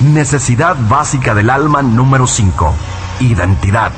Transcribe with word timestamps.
Necesidad 0.00 0.76
básica 0.88 1.34
del 1.34 1.50
alma 1.50 1.82
número 1.82 2.28
5. 2.28 2.72
Identidad. 3.18 3.90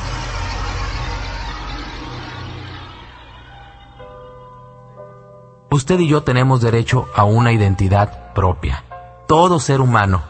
Usted 5.71 6.01
y 6.01 6.09
yo 6.09 6.23
tenemos 6.23 6.63
derecho 6.63 7.07
a 7.15 7.25
una 7.25 7.53
identidad 7.53 8.33
propia. 8.33 8.83
Todo 9.29 9.61
ser 9.61 9.83
humano 9.83 10.23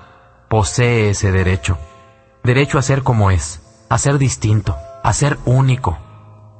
posee 0.49 1.11
ese 1.11 1.31
derecho. 1.31 1.79
Derecho 2.43 2.77
a 2.77 2.83
ser 2.83 3.05
como 3.05 3.31
es, 3.31 3.63
a 3.89 3.97
ser 3.97 4.19
distinto, 4.19 4.77
a 5.05 5.13
ser 5.13 5.39
único, 5.45 5.99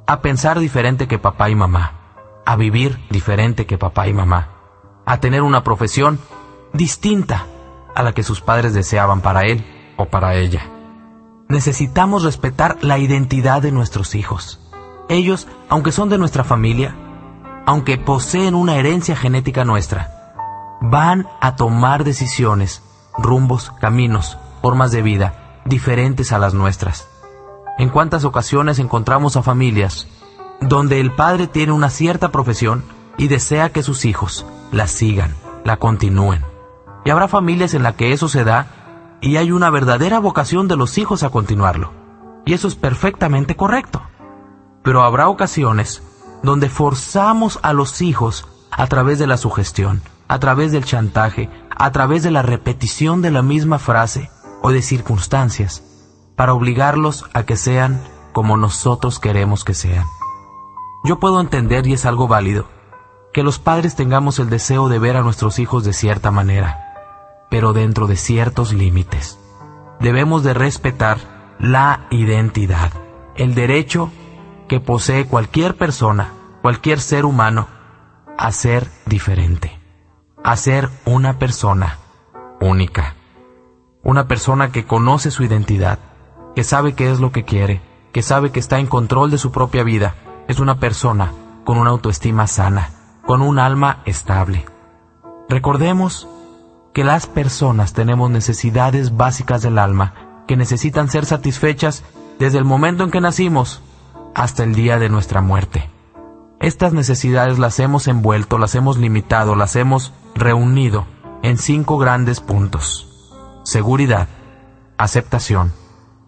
a 0.07 0.21
pensar 0.21 0.57
diferente 0.57 1.09
que 1.09 1.19
papá 1.19 1.49
y 1.49 1.55
mamá, 1.55 1.95
a 2.45 2.55
vivir 2.55 2.97
diferente 3.09 3.65
que 3.65 3.77
papá 3.77 4.07
y 4.07 4.13
mamá, 4.13 4.51
a 5.05 5.19
tener 5.19 5.41
una 5.41 5.65
profesión 5.65 6.17
distinta 6.71 7.45
a 7.95 8.03
la 8.03 8.13
que 8.13 8.23
sus 8.23 8.41
padres 8.41 8.73
deseaban 8.73 9.21
para 9.21 9.41
él 9.41 9.65
o 9.97 10.05
para 10.05 10.35
ella. 10.35 10.69
Necesitamos 11.49 12.23
respetar 12.23 12.77
la 12.81 12.97
identidad 12.97 13.61
de 13.61 13.71
nuestros 13.71 14.15
hijos. 14.15 14.59
Ellos, 15.09 15.47
aunque 15.69 15.91
son 15.91 16.09
de 16.09 16.17
nuestra 16.17 16.43
familia, 16.43 16.95
aunque 17.65 17.97
poseen 17.97 18.55
una 18.55 18.77
herencia 18.77 19.15
genética 19.15 19.65
nuestra, 19.65 20.77
van 20.81 21.27
a 21.41 21.55
tomar 21.55 22.03
decisiones, 22.03 22.81
rumbos, 23.17 23.71
caminos, 23.79 24.37
formas 24.61 24.91
de 24.91 25.01
vida 25.01 25.59
diferentes 25.65 26.31
a 26.31 26.39
las 26.39 26.53
nuestras. 26.53 27.07
¿En 27.77 27.89
cuántas 27.89 28.25
ocasiones 28.25 28.79
encontramos 28.79 29.37
a 29.37 29.43
familias 29.43 30.07
donde 30.59 30.99
el 30.99 31.13
padre 31.13 31.47
tiene 31.47 31.71
una 31.71 31.89
cierta 31.89 32.29
profesión 32.29 32.83
y 33.17 33.27
desea 33.27 33.71
que 33.71 33.83
sus 33.83 34.05
hijos 34.05 34.45
la 34.71 34.87
sigan, 34.87 35.35
la 35.63 35.77
continúen? 35.77 36.50
Y 37.03 37.09
habrá 37.09 37.27
familias 37.27 37.73
en 37.73 37.83
las 37.83 37.95
que 37.95 38.13
eso 38.13 38.27
se 38.27 38.43
da 38.43 38.67
y 39.21 39.37
hay 39.37 39.51
una 39.51 39.69
verdadera 39.69 40.19
vocación 40.19 40.67
de 40.67 40.75
los 40.75 40.97
hijos 40.97 41.23
a 41.23 41.29
continuarlo. 41.29 41.91
Y 42.45 42.53
eso 42.53 42.67
es 42.67 42.75
perfectamente 42.75 43.55
correcto. 43.55 44.01
Pero 44.83 45.03
habrá 45.03 45.29
ocasiones 45.29 46.03
donde 46.43 46.69
forzamos 46.69 47.59
a 47.61 47.73
los 47.73 48.01
hijos 48.01 48.47
a 48.71 48.87
través 48.87 49.19
de 49.19 49.27
la 49.27 49.37
sugestión, 49.37 50.01
a 50.27 50.39
través 50.39 50.71
del 50.71 50.85
chantaje, 50.85 51.49
a 51.75 51.91
través 51.91 52.23
de 52.23 52.31
la 52.31 52.41
repetición 52.41 53.21
de 53.21 53.31
la 53.31 53.41
misma 53.41 53.79
frase 53.79 54.31
o 54.63 54.71
de 54.71 54.81
circunstancias, 54.81 55.83
para 56.35 56.53
obligarlos 56.53 57.25
a 57.33 57.43
que 57.43 57.57
sean 57.57 58.01
como 58.31 58.57
nosotros 58.57 59.19
queremos 59.19 59.63
que 59.63 59.73
sean. 59.73 60.05
Yo 61.03 61.19
puedo 61.19 61.41
entender, 61.41 61.85
y 61.87 61.93
es 61.93 62.05
algo 62.05 62.27
válido, 62.27 62.67
que 63.33 63.43
los 63.43 63.59
padres 63.59 63.95
tengamos 63.95 64.39
el 64.39 64.49
deseo 64.49 64.89
de 64.89 64.99
ver 64.99 65.17
a 65.17 65.21
nuestros 65.21 65.59
hijos 65.59 65.83
de 65.83 65.93
cierta 65.93 66.31
manera, 66.31 66.90
pero 67.51 67.73
dentro 67.73 68.07
de 68.07 68.15
ciertos 68.15 68.71
límites. 68.71 69.37
Debemos 69.99 70.41
de 70.41 70.53
respetar 70.53 71.19
la 71.59 72.07
identidad, 72.09 72.93
el 73.35 73.53
derecho 73.53 74.09
que 74.69 74.79
posee 74.79 75.25
cualquier 75.25 75.75
persona, 75.75 76.31
cualquier 76.61 77.01
ser 77.01 77.25
humano, 77.25 77.67
a 78.37 78.53
ser 78.53 78.87
diferente, 79.05 79.77
a 80.45 80.55
ser 80.55 80.89
una 81.03 81.39
persona 81.39 81.97
única, 82.61 83.15
una 84.01 84.29
persona 84.29 84.71
que 84.71 84.85
conoce 84.85 85.29
su 85.29 85.43
identidad, 85.43 85.99
que 86.55 86.63
sabe 86.63 86.93
qué 86.93 87.11
es 87.11 87.19
lo 87.19 87.33
que 87.33 87.43
quiere, 87.43 87.81
que 88.13 88.21
sabe 88.21 88.51
que 88.51 88.61
está 88.61 88.79
en 88.79 88.87
control 88.87 89.29
de 89.29 89.37
su 89.37 89.51
propia 89.51 89.83
vida, 89.83 90.15
es 90.47 90.61
una 90.61 90.79
persona 90.79 91.33
con 91.65 91.77
una 91.77 91.89
autoestima 91.89 92.47
sana, 92.47 92.91
con 93.25 93.41
un 93.41 93.59
alma 93.59 94.03
estable. 94.05 94.63
Recordemos 95.49 96.29
que 96.93 97.03
las 97.03 97.27
personas 97.27 97.93
tenemos 97.93 98.29
necesidades 98.29 99.15
básicas 99.15 99.61
del 99.61 99.77
alma 99.77 100.43
que 100.47 100.57
necesitan 100.57 101.09
ser 101.09 101.25
satisfechas 101.25 102.03
desde 102.39 102.57
el 102.57 102.65
momento 102.65 103.03
en 103.03 103.11
que 103.11 103.21
nacimos 103.21 103.81
hasta 104.35 104.63
el 104.63 104.75
día 104.75 104.99
de 104.99 105.09
nuestra 105.09 105.41
muerte. 105.41 105.89
Estas 106.59 106.93
necesidades 106.93 107.59
las 107.59 107.79
hemos 107.79 108.07
envuelto, 108.07 108.57
las 108.57 108.75
hemos 108.75 108.97
limitado, 108.97 109.55
las 109.55 109.75
hemos 109.75 110.13
reunido 110.35 111.05
en 111.43 111.57
cinco 111.57 111.97
grandes 111.97 112.39
puntos. 112.39 113.07
Seguridad, 113.63 114.27
aceptación, 114.97 115.71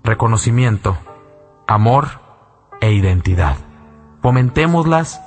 reconocimiento, 0.04 0.98
amor 1.68 2.22
e 2.82 2.94
identidad. 2.94 3.58
Fomentémoslas 4.22 5.22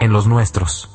en 0.00 0.12
los 0.12 0.26
nuestros 0.26 0.90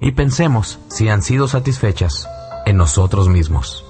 y 0.00 0.12
pensemos 0.12 0.78
si 0.88 1.08
han 1.08 1.22
sido 1.22 1.48
satisfechas 1.48 2.28
en 2.66 2.76
nosotros 2.76 3.28
mismos. 3.28 3.85